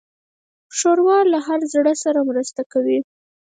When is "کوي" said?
2.71-2.99